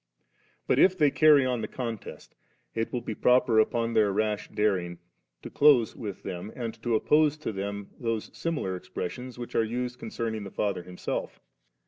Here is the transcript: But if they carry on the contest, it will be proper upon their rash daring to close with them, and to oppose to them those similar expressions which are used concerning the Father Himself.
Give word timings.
But 0.65 0.79
if 0.79 0.97
they 0.97 1.11
carry 1.11 1.45
on 1.45 1.61
the 1.61 1.67
contest, 1.67 2.33
it 2.73 2.91
will 2.91 3.01
be 3.01 3.13
proper 3.13 3.59
upon 3.59 3.93
their 3.93 4.11
rash 4.11 4.49
daring 4.49 4.97
to 5.43 5.51
close 5.51 5.95
with 5.95 6.23
them, 6.23 6.51
and 6.55 6.73
to 6.81 6.95
oppose 6.95 7.37
to 7.37 7.51
them 7.51 7.91
those 7.99 8.31
similar 8.35 8.75
expressions 8.75 9.37
which 9.37 9.53
are 9.53 9.63
used 9.63 9.99
concerning 9.99 10.43
the 10.43 10.49
Father 10.49 10.81
Himself. 10.81 11.39